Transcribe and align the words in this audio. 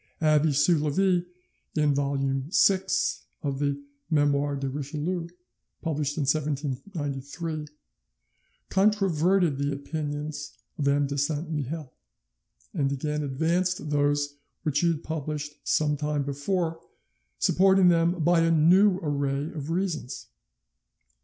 Abbe 0.19 0.49
Soulavie, 0.51 1.27
in 1.75 1.93
vol. 1.93 2.15
vi. 2.17 2.47
of 3.43 3.59
the 3.59 3.79
'Memoires 4.09 4.59
de 4.59 4.67
Richelieu', 4.67 5.29
published 5.83 6.17
in 6.17 6.21
1793, 6.25 7.67
controverted 8.69 9.59
the 9.59 9.71
opinions 9.71 10.53
of 10.79 10.87
M. 10.87 11.05
de 11.05 11.19
Saint 11.19 11.51
Mihiel, 11.53 11.91
and 12.73 12.91
again 12.91 13.21
advanced 13.21 13.91
those 13.91 14.37
which 14.63 14.79
he 14.79 14.87
had 14.87 15.03
published 15.03 15.53
some 15.63 15.95
time 15.95 16.23
before, 16.23 16.79
supporting 17.37 17.89
them 17.89 18.23
by 18.23 18.39
a 18.39 18.49
new 18.49 18.99
array 19.03 19.51
of 19.53 19.69
reasons. 19.69 20.29